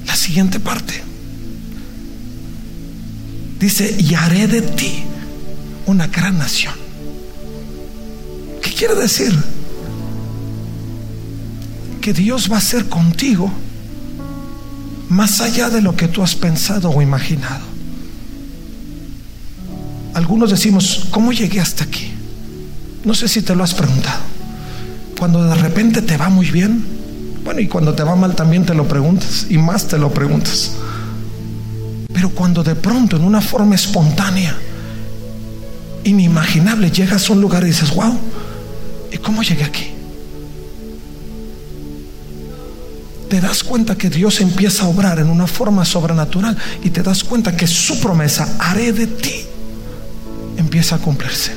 [0.06, 1.13] La siguiente parte.
[3.64, 5.06] Dice, y haré de ti
[5.86, 6.74] una gran nación.
[8.62, 9.34] ¿Qué quiere decir?
[12.02, 13.50] Que Dios va a ser contigo
[15.08, 17.64] más allá de lo que tú has pensado o imaginado.
[20.14, 22.12] Algunos decimos, ¿cómo llegué hasta aquí?
[23.06, 24.20] No sé si te lo has preguntado.
[25.18, 26.84] Cuando de repente te va muy bien,
[27.46, 30.74] bueno, y cuando te va mal también te lo preguntas, y más te lo preguntas.
[32.24, 34.56] Pero cuando de pronto, en una forma espontánea,
[36.06, 38.18] inimaginable, llegas a un lugar y dices, wow,
[39.12, 39.88] ¿y cómo llegué aquí?
[43.30, 47.26] Te das cuenta que Dios empieza a obrar en una forma sobrenatural y te das
[47.26, 49.44] cuenta que su promesa, haré de ti,
[50.56, 51.52] empieza a cumplirse.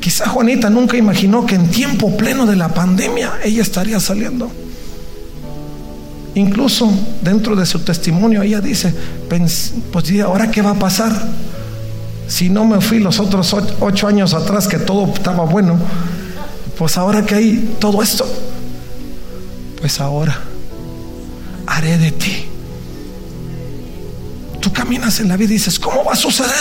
[0.00, 4.67] Quizá Juanita nunca imaginó que en tiempo pleno de la pandemia ella estaría saliendo.
[6.34, 6.90] Incluso
[7.22, 8.94] dentro de su testimonio ella dice,
[9.28, 9.72] pues
[10.24, 11.12] ahora qué va a pasar?
[12.28, 15.78] Si no me fui los otros ocho años atrás que todo estaba bueno,
[16.76, 18.26] pues ahora que hay todo esto,
[19.80, 20.38] pues ahora
[21.66, 22.44] haré de ti.
[24.60, 26.52] Tú caminas en la vida y dices, ¿cómo va a suceder?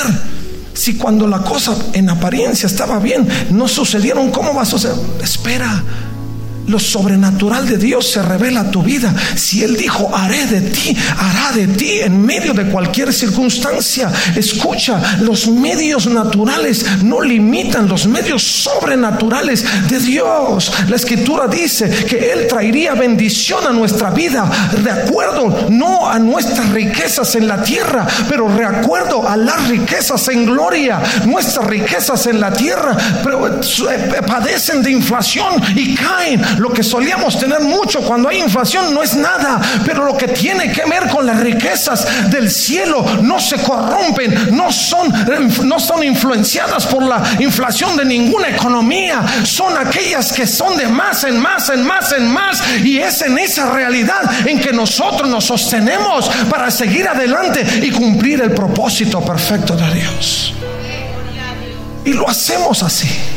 [0.74, 4.96] Si cuando la cosa en apariencia estaba bien, no sucedieron, ¿cómo va a suceder?
[5.22, 5.84] Espera,
[6.68, 9.14] lo sobrenatural de Dios se revela a tu vida.
[9.36, 14.12] Si Él dijo, haré de ti, hará de ti en medio de cualquier circunstancia.
[14.36, 20.72] Escucha, los medios naturales no limitan los medios sobrenaturales de Dios.
[20.88, 24.50] La escritura dice que Él traería bendición a nuestra vida
[24.84, 30.28] de acuerdo no a nuestras riquezas en la tierra, pero de acuerdo a las riquezas
[30.30, 31.02] en gloria.
[31.26, 37.40] Nuestras riquezas en la tierra pero, eh, padecen de inflación y caen Lo que solíamos
[37.40, 41.26] tener mucho cuando hay inflación no es nada, pero lo que tiene que ver con
[41.26, 45.14] las riquezas del cielo no se corrompen, no son,
[45.64, 51.24] no son influenciadas por la inflación de ninguna economía, son aquellas que son de más
[51.24, 55.46] en más, en más, en más, y es en esa realidad en que nosotros nos
[55.46, 60.54] sostenemos para seguir adelante y cumplir el propósito perfecto de Dios.
[62.06, 63.37] Y lo hacemos así.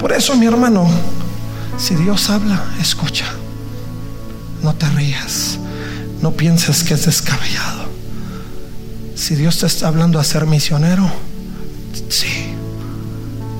[0.00, 0.88] Por eso, mi hermano,
[1.78, 3.26] si Dios habla, escucha.
[4.62, 5.58] No te rías.
[6.22, 7.84] No pienses que es descabellado.
[9.14, 11.10] Si Dios te está hablando a ser misionero,
[12.08, 12.54] sí.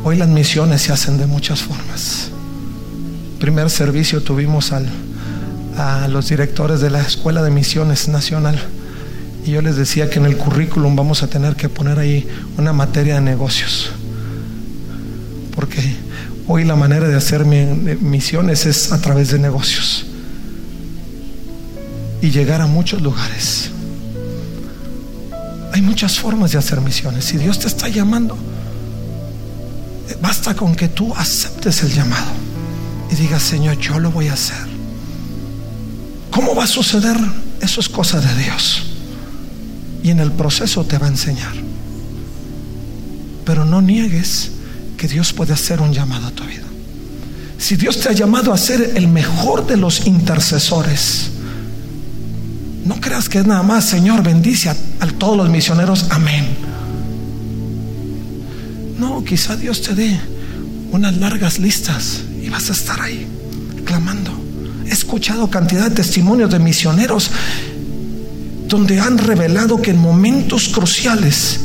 [0.03, 2.31] Hoy las misiones se hacen de muchas formas.
[3.39, 8.59] Primer servicio tuvimos a los directores de la Escuela de Misiones Nacional
[9.45, 12.73] y yo les decía que en el currículum vamos a tener que poner ahí una
[12.73, 13.91] materia de negocios.
[15.55, 15.97] Porque
[16.47, 20.07] hoy la manera de hacer misiones es a través de negocios.
[22.23, 23.71] Y llegar a muchos lugares.
[25.73, 27.25] Hay muchas formas de hacer misiones.
[27.25, 28.37] Si Dios te está llamando,
[30.21, 32.31] basta con que tú aceptes el llamado
[33.11, 34.69] y digas, Señor, yo lo voy a hacer.
[36.31, 37.17] ¿Cómo va a suceder?
[37.61, 38.91] Eso es cosa de Dios
[40.03, 41.53] y en el proceso te va a enseñar.
[43.45, 44.53] Pero no niegues
[45.01, 46.67] que Dios puede hacer un llamado a tu vida.
[47.57, 51.31] Si Dios te ha llamado a ser el mejor de los intercesores,
[52.85, 54.77] no creas que es nada más, Señor, bendice a,
[55.19, 56.49] todos los misioneros, amén.
[58.99, 60.21] No, quizá Dios te dé
[60.93, 63.27] unas largas listas y vas a estar ahí
[63.87, 64.33] clamando.
[64.85, 67.31] He escuchado cantidad de testimonios de misioneros
[68.69, 71.61] donde han revelado que en momentos cruciales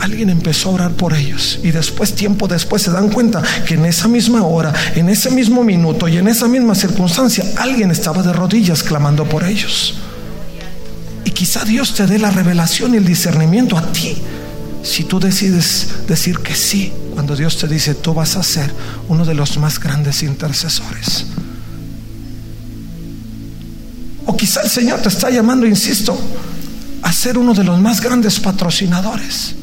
[0.00, 3.86] alguien empezó a orar por ellos y después, tiempo después, se dan cuenta que en
[3.86, 8.32] esa misma hora, en ese mismo minuto y en esa misma circunstancia, alguien estaba de
[8.32, 9.94] rodillas clamando por ellos.
[11.24, 14.16] Y quizá Dios te dé la revelación y el discernimiento a ti.
[14.82, 18.70] Si tú decides decir que sí, cuando Dios te dice, tú vas a ser
[19.08, 21.26] uno de los más grandes intercesores.
[24.26, 26.16] O quizá el Señor te está llamando, insisto,
[27.02, 29.54] a ser uno de los más grandes patrocinadores.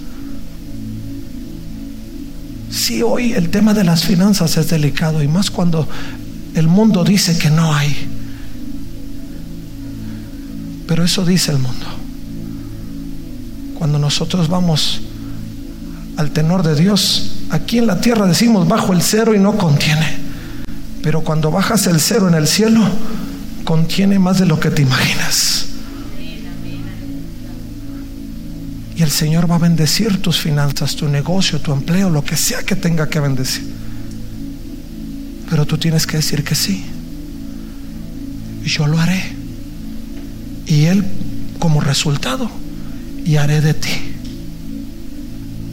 [2.74, 5.88] Si hoy el tema de las finanzas es delicado y más cuando
[6.56, 7.96] el mundo dice que no hay.
[10.88, 11.86] Pero eso dice el mundo.
[13.76, 15.02] Cuando nosotros vamos
[16.18, 20.18] al tenor de Dios, aquí en la tierra decimos bajo el cero y no contiene.
[21.04, 22.82] Pero cuando bajas el cero en el cielo,
[23.66, 25.68] contiene más de lo que te imaginas.
[28.96, 32.64] Y el Señor va a bendecir tus finanzas, tu negocio, tu empleo, lo que sea
[32.64, 33.64] que tenga que bendecir.
[35.50, 36.86] Pero tú tienes que decir que sí.
[38.64, 39.36] Yo lo haré.
[40.68, 41.04] Y Él
[41.60, 42.50] como resultado,
[43.26, 43.90] y haré de ti.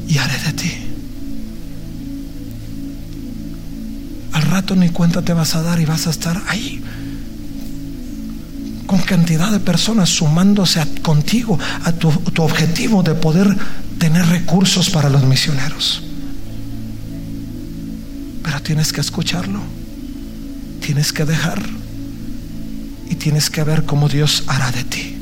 [0.09, 0.73] Y haré de ti.
[4.33, 6.83] Al rato ni cuenta te vas a dar y vas a estar ahí
[8.91, 13.57] con cantidad de personas sumándose contigo a tu, tu objetivo de poder
[14.01, 16.03] tener recursos para los misioneros.
[18.43, 19.61] Pero tienes que escucharlo,
[20.85, 21.63] tienes que dejar
[23.09, 25.15] y tienes que ver cómo Dios hará de ti.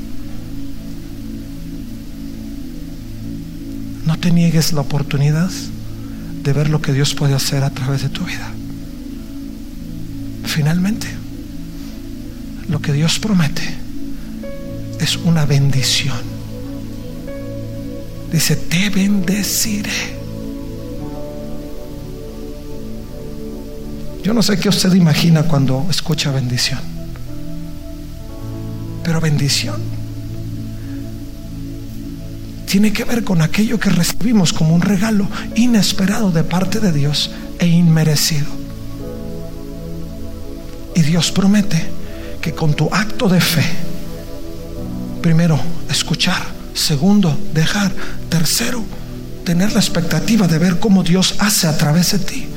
[4.07, 5.51] No te niegues la oportunidad
[6.41, 8.51] de ver lo que Dios puede hacer a través de tu vida.
[10.45, 11.18] Finalmente,
[12.69, 13.63] lo que Dios promete
[14.99, 16.17] es una bendición.
[18.31, 20.19] Dice, te bendeciré.
[24.23, 26.79] Yo no sé qué usted imagina cuando escucha bendición,
[29.03, 29.99] pero bendición
[32.69, 37.31] tiene que ver con aquello que recibimos como un regalo inesperado de parte de Dios
[37.57, 38.45] e inmerecido.
[40.93, 41.98] Y Dios promete
[42.41, 43.65] que con tu acto de fe,
[45.21, 46.41] primero, escuchar,
[46.73, 47.91] segundo, dejar,
[48.29, 48.83] tercero,
[49.43, 52.47] tener la expectativa de ver cómo Dios hace a través de ti,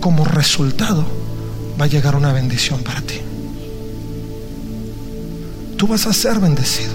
[0.00, 1.04] como resultado
[1.80, 3.20] va a llegar una bendición para ti.
[5.76, 6.92] Tú vas a ser bendecido,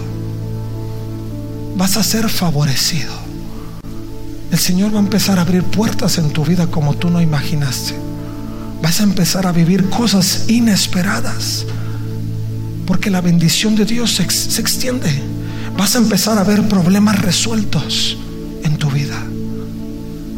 [1.76, 3.14] vas a ser favorecido.
[4.52, 7.96] El Señor va a empezar a abrir puertas en tu vida como tú no imaginaste.
[8.82, 11.66] Vas a empezar a vivir cosas inesperadas
[12.86, 14.24] porque la bendición de Dios se,
[14.62, 15.12] extiende.
[15.78, 18.18] Vas a empezar a ver problemas resueltos
[18.64, 19.22] en tu vida.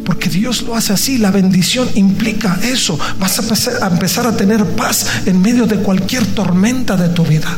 [0.06, 1.18] Porque Dios lo hace así.
[1.18, 2.98] La bendición implica eso.
[3.20, 7.58] Vas a empezar a tener paz en medio de cualquier tormenta de tu vida.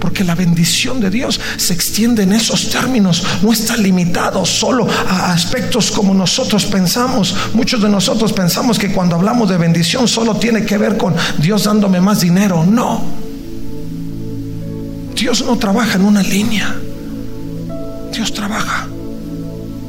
[0.00, 3.22] Porque la bendición de Dios se extiende en esos términos.
[3.42, 7.34] No está limitado solo a aspectos como nosotros pensamos.
[7.54, 11.64] Muchos de nosotros pensamos que cuando hablamos de bendición solo tiene que ver con Dios
[11.64, 12.66] dándome más dinero.
[12.66, 13.23] No.
[15.14, 16.74] Dios no trabaja en una línea.
[18.12, 18.88] Dios trabaja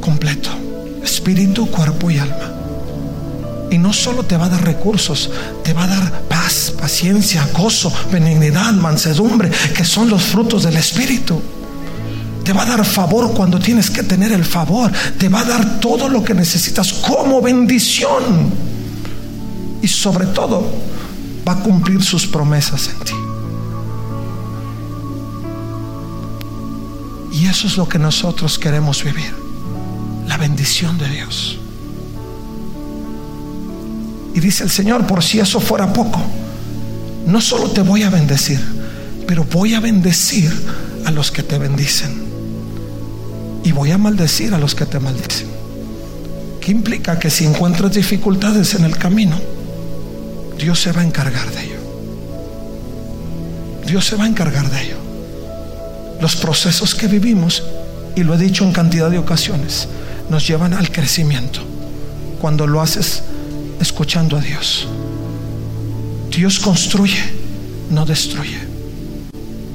[0.02, 0.50] completo
[1.06, 2.52] espíritu, cuerpo y alma.
[3.72, 5.32] Y no solo te va a dar recursos,
[5.64, 11.42] te va a dar paz, paciencia, gozo, benignidad, mansedumbre, que son los frutos del espíritu.
[12.44, 14.92] Te va a dar favor cuando tienes que tener el favor.
[15.18, 18.52] Te va a dar todo lo que necesitas como bendición.
[19.82, 20.64] Y sobre todo,
[21.48, 23.25] va a cumplir sus promesas en ti.
[27.56, 29.34] Eso es lo que nosotros queremos vivir
[30.28, 31.58] la bendición de Dios.
[34.34, 36.20] Y dice el Señor, por si eso fuera poco,
[37.26, 38.60] no solo te voy a bendecir,
[39.26, 40.52] pero voy a bendecir
[41.06, 42.26] a los que te bendicen.
[43.64, 45.48] Y voy a maldecir a los que te maldicen.
[46.60, 47.18] ¿Qué implica?
[47.18, 49.40] Que si encuentras dificultades en el camino,
[50.60, 51.80] Dios se va a encargar de ello.
[53.88, 55.05] Dios se va a encargar de ello.
[56.22, 57.64] Los procesos que vivimos,
[58.16, 59.88] y lo he dicho en cantidad de ocasiones,
[60.30, 61.60] nos llevan al crecimiento
[62.40, 63.24] cuando lo haces
[63.80, 64.88] escuchando a Dios.
[66.36, 67.22] Dios construye,
[67.90, 68.60] no destruye.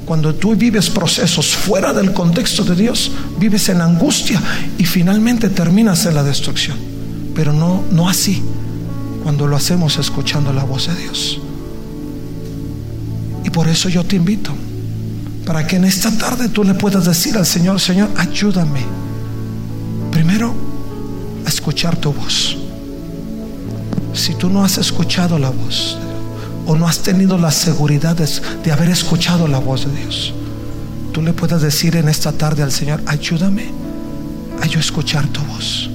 [0.05, 4.41] Cuando tú vives procesos fuera del contexto de Dios, vives en angustia
[4.77, 6.77] y finalmente terminas en la destrucción.
[7.33, 8.43] Pero no, no así
[9.23, 11.39] cuando lo hacemos escuchando la voz de Dios.
[13.43, 14.51] Y por eso yo te invito,
[15.51, 18.85] para que en esta tarde tú le puedas decir al Señor, Señor, ayúdame
[20.09, 20.55] Primero,
[21.45, 22.55] escuchar tu voz.
[24.13, 25.97] Si tú no has escuchado la voz
[26.65, 30.33] o no has tenido la seguridad de, haber escuchado la voz de Dios,
[31.11, 33.71] tú le puedes decir en esta tarde al Señor, ayúdame
[34.61, 35.89] a yo escuchar tu voz.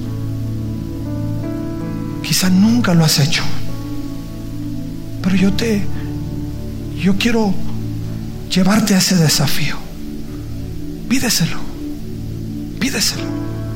[2.21, 3.41] Quizá nunca lo has hecho,
[5.23, 5.83] pero yo te,
[7.01, 7.55] yo quiero
[8.49, 9.75] llevarte a ese desafío.
[11.09, 11.59] Pídeselo,
[12.79, 13.25] pídeselo.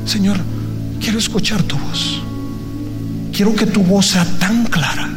[0.05, 0.37] Señor,
[0.99, 2.21] quiero escuchar tu voz.
[3.31, 5.09] Quiero que tu voz sea tan clara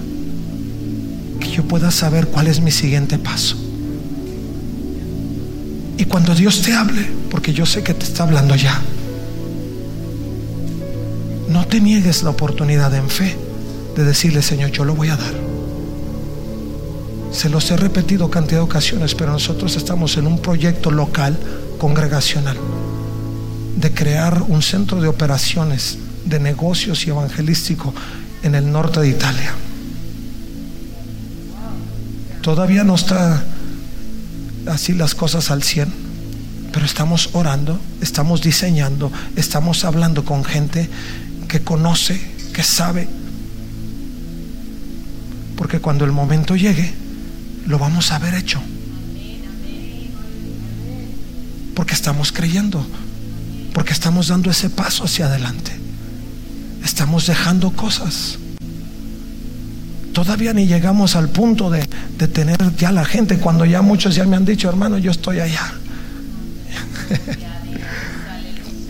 [1.40, 3.56] que yo pueda saber cuál es mi siguiente paso.
[5.96, 8.80] Y cuando Dios te hable, porque yo sé que te está hablando ya,
[11.48, 13.36] no te niegues la oportunidad en fe
[13.96, 15.43] de decirle, Señor, yo lo voy a dar.
[17.34, 21.36] Se los he repetido cantidad de ocasiones, pero nosotros estamos en un proyecto local,
[21.78, 22.56] congregacional
[23.76, 27.92] de crear un centro de operaciones de negocios y evangelístico
[28.44, 29.52] en el norte de Italia.
[32.40, 33.44] Todavía no está
[34.66, 35.92] así las cosas al 100,
[36.72, 40.88] pero estamos orando, estamos diseñando, estamos hablando con gente
[41.48, 42.20] que conoce,
[42.52, 43.08] que sabe,
[45.56, 47.03] porque cuando el momento llegue,
[47.66, 48.60] lo vamos a haber hecho.
[51.74, 52.86] Porque estamos creyendo,
[53.72, 55.72] porque estamos dando ese paso hacia adelante.
[56.84, 58.38] Estamos dejando cosas.
[60.12, 61.86] Todavía ni llegamos al punto de,
[62.28, 65.74] tener ya la gente, cuando ya muchos ya me han dicho, hermano, yo estoy allá.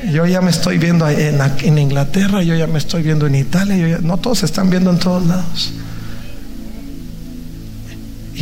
[0.12, 3.98] yo ya me estoy viendo en, en, Inglaterra, yo ya me estoy viendo en Italia,
[4.02, 5.72] no todos se están viendo en todos lados.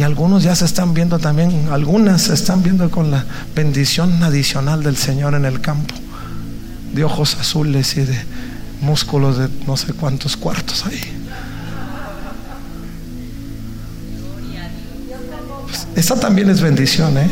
[0.03, 3.25] Algunos ya se están viendo también, algunas se están viendo con la
[3.55, 5.95] bendición adicional del Señor en el campo
[6.93, 8.19] de ojos azules y de
[8.81, 11.01] músculos de no sé cuántos cuartos ahí.
[15.67, 17.31] Pues, esa también es bendición, ¿eh?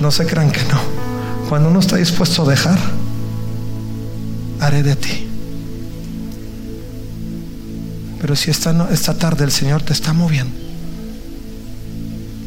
[0.00, 0.80] No se crean que no.
[1.48, 2.78] Cuando uno está dispuesto a dejar,
[4.60, 5.26] haré de ti.
[8.20, 10.67] Pero si esta, esta tarde el Señor te está moviendo,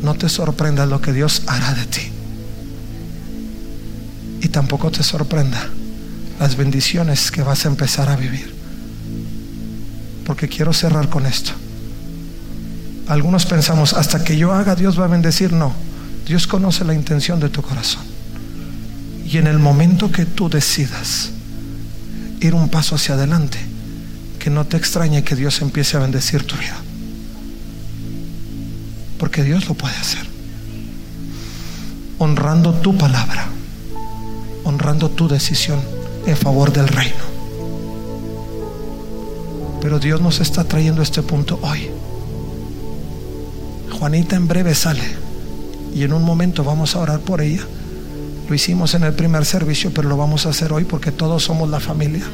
[0.04, 2.12] no te sorprenda lo que Dios hará de ti.
[4.42, 5.70] Y tampoco te sorprenda
[6.40, 8.54] las bendiciones que vas a empezar a vivir.
[10.26, 11.52] Porque quiero cerrar con esto.
[13.08, 15.54] Algunos pensamos, hasta que yo haga, Dios va a bendecir.
[15.54, 15.74] No,
[16.26, 18.04] Dios conoce la intención de tu corazón.
[19.26, 21.32] Y en el momento que tú decidas
[22.40, 23.60] ir un paso hacia adelante,
[24.40, 26.78] que no te extrañe que Dios empiece a bendecir tu vida.
[29.22, 30.26] Porque Dios lo puede hacer.
[32.18, 33.50] Honrando tu palabra,
[34.64, 35.80] honrando tu decisión
[36.26, 37.24] en favor del reino.
[39.80, 41.92] Pero Dios nos está trayendo este punto hoy.
[43.92, 45.06] Juanita en breve sale
[45.94, 47.62] y en un momento vamos a orar por ella.
[48.50, 51.70] Lo hicimos en el primer servicio, pero lo vamos a hacer hoy porque todos somos
[51.70, 52.26] la familia.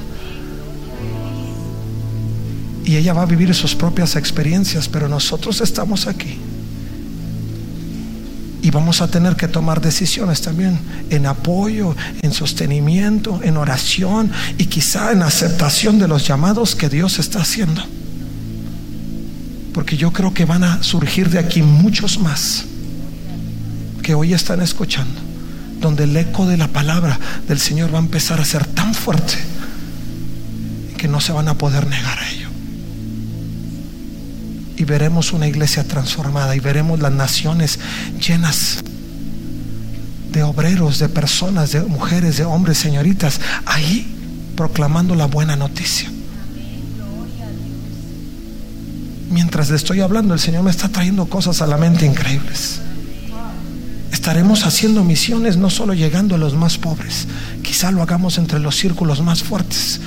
[2.85, 6.39] Y ella va a vivir sus propias experiencias, pero nosotros estamos aquí.
[8.67, 10.77] Y vamos a tener que tomar decisiones también
[11.09, 17.17] en apoyo, en sostenimiento, en oración y quizá en aceptación de los llamados que Dios
[17.17, 17.81] está haciendo.
[19.73, 22.65] Porque yo creo que van a surgir de aquí muchos más
[24.03, 25.17] que hoy están escuchando,
[25.79, 29.35] donde el eco de la palabra del Señor va a empezar a ser tan fuerte
[30.97, 32.46] que no se van a poder negar a ello.
[34.77, 37.79] Y veremos una iglesia transformada y veremos las naciones
[38.25, 38.77] llenas
[40.31, 44.05] de obreros, de personas, de mujeres, de hombres, señoritas, ahí
[44.55, 46.09] proclamando la buena noticia.
[49.37, 52.79] mientras le estoy hablando, el Señor me está trayendo cosas a la mente increíbles.
[54.11, 57.27] Estaremos haciendo misiones no solo llegando a los más pobres,
[57.61, 59.99] quizá lo hagamos entre los círculos más fuertes.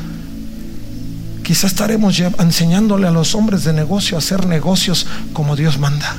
[1.50, 6.14] Quizá estaremos enseñándole a los hombres de negocio a hacer negocios como Dios manda.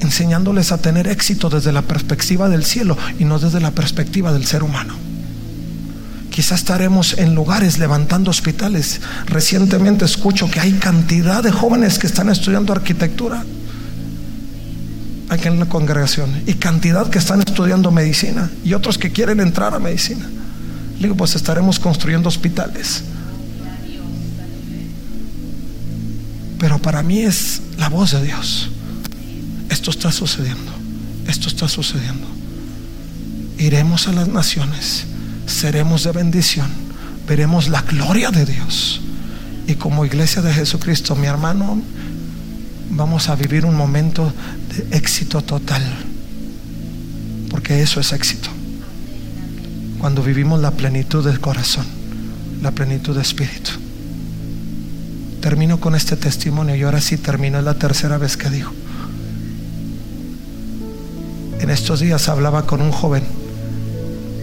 [0.00, 4.46] Enseñándoles a tener éxito desde la perspectiva del cielo y no desde la perspectiva del
[4.46, 4.96] ser humano.
[6.32, 9.00] Quizás estaremos en lugares levantando hospitales.
[9.26, 13.44] Recientemente escucho que hay cantidad de jóvenes que están estudiando arquitectura
[15.28, 19.72] aquí en la congregación y cantidad que están estudiando medicina y otros que quieren entrar
[19.72, 20.28] a medicina.
[21.02, 23.02] Digo, pues estaremos construyendo hospitales.
[26.58, 28.70] Pero para mí es la voz de Dios.
[29.68, 30.72] Esto está sucediendo.
[31.26, 32.26] Esto está sucediendo.
[33.58, 35.06] Iremos a las naciones
[35.46, 36.68] seremos de bendición,
[37.26, 39.00] veremos la gloria de Dios.
[39.66, 41.80] Y como iglesia de Jesucristo, mi hermano,
[42.90, 44.32] vamos a vivir un momento
[44.74, 45.82] de éxito total.
[47.48, 48.48] Porque eso es éxito.
[50.02, 51.86] Cuando vivimos la plenitud del corazón,
[52.60, 53.70] la plenitud de espíritu.
[55.40, 58.72] Termino con este testimonio y ahora sí termino, es la tercera vez que digo.
[61.60, 63.22] En estos días hablaba con un joven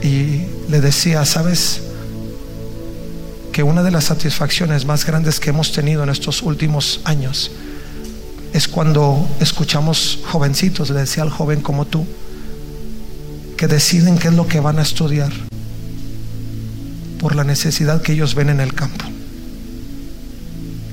[0.02, 1.82] y le decía, ¿sabes?
[3.52, 7.52] Que una de las satisfacciones más grandes que hemos tenido en estos últimos años
[8.54, 12.08] es cuando escuchamos jovencitos, le decía al joven como tú,
[13.58, 15.49] que deciden qué es lo que van a estudiar
[17.20, 19.06] por la necesidad que ellos ven en el campo.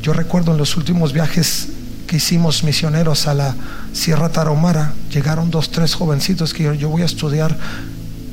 [0.02, 1.68] Yo recuerdo en los últimos viajes
[2.06, 3.54] que hicimos misioneros a la
[3.92, 7.56] Sierra Tarahumara, llegaron dos, tres jovencitos que yo, yo voy a estudiar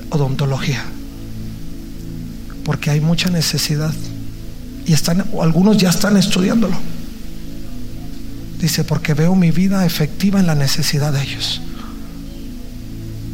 [0.09, 0.83] odontología
[2.63, 3.93] porque hay mucha necesidad.
[4.85, 6.75] Y están, algunos ya están estudiándolo.
[8.59, 11.61] Dice, porque veo mi vida efectiva en la necesidad de ellos.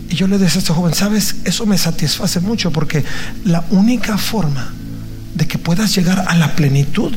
[0.09, 3.03] Y yo le decía a este joven, sabes, eso me satisface mucho porque
[3.45, 4.73] la única forma
[5.35, 7.13] de que puedas llegar a la plenitud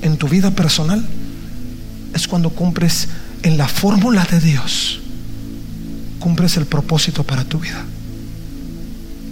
[0.00, 1.04] en tu vida personal
[2.14, 3.08] es cuando cumples
[3.42, 5.00] en la fórmula de Dios,
[6.18, 7.84] cumples el propósito para tu vida.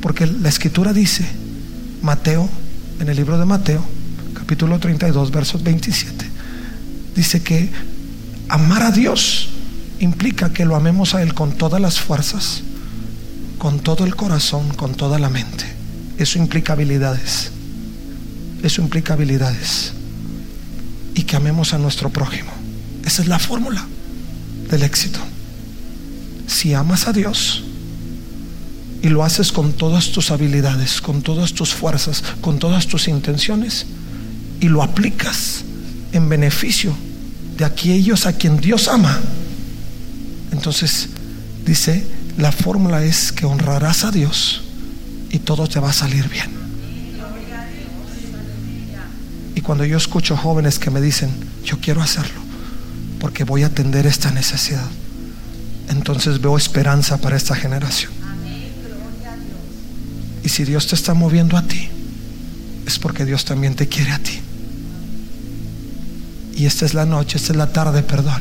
[0.02, 1.24] Porque la escritura dice,
[2.02, 2.48] Mateo,
[3.00, 3.84] en el libro de Mateo,
[4.34, 6.26] capítulo 32, versos 27,
[7.16, 7.70] dice que
[8.48, 9.48] amar a Dios
[10.00, 12.62] implica que lo amemos a Él con todas las fuerzas,
[13.58, 15.64] con todo el corazón, con toda la mente.
[16.18, 17.52] Eso implica habilidades.
[18.62, 19.92] Eso implica habilidades.
[21.14, 22.50] Y que amemos a nuestro prójimo.
[23.04, 23.86] Esa es la fórmula
[24.68, 25.20] del éxito.
[26.46, 27.64] Si amas a Dios,
[29.02, 33.86] y lo haces con todas tus habilidades, con todas tus fuerzas, con todas tus intenciones
[34.60, 35.64] y lo aplicas
[36.12, 36.92] en beneficio
[37.56, 39.18] de aquellos a quien Dios ama.
[40.52, 41.08] Entonces,
[41.64, 44.62] dice, la fórmula es que honrarás a Dios
[45.30, 46.50] y todo te va a salir bien.
[49.54, 51.30] Y cuando yo escucho jóvenes que me dicen,
[51.64, 52.40] yo quiero hacerlo,
[53.18, 54.86] porque voy a atender esta necesidad,
[55.88, 58.12] entonces veo esperanza para esta generación.
[60.42, 61.88] Y si Dios te está moviendo a ti,
[62.86, 64.40] es porque Dios también te quiere a ti.
[66.56, 68.40] Y esta es la noche, esta es la tarde, perdón,